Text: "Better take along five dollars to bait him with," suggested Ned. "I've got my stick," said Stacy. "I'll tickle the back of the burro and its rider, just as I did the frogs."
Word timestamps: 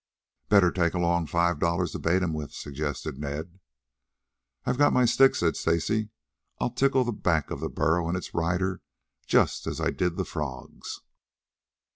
"Better 0.49 0.71
take 0.71 0.95
along 0.95 1.27
five 1.27 1.59
dollars 1.59 1.91
to 1.91 1.99
bait 1.99 2.23
him 2.23 2.33
with," 2.33 2.53
suggested 2.53 3.19
Ned. 3.19 3.59
"I've 4.65 4.79
got 4.79 4.93
my 4.93 5.05
stick," 5.05 5.35
said 5.35 5.55
Stacy. 5.55 6.09
"I'll 6.57 6.71
tickle 6.73 7.03
the 7.03 7.11
back 7.11 7.51
of 7.51 7.59
the 7.59 7.69
burro 7.69 8.07
and 8.07 8.17
its 8.17 8.33
rider, 8.33 8.81
just 9.27 9.67
as 9.67 9.79
I 9.79 9.91
did 9.91 10.17
the 10.17 10.25
frogs." 10.25 11.01